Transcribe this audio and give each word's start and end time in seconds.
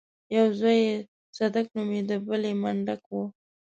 يو 0.35 0.47
زوی 0.59 0.79
يې 0.87 0.95
صدک 1.37 1.65
نومېده 1.75 2.17
بل 2.27 2.41
يې 2.49 2.53
منډک 2.61 3.01
و. 3.11 3.17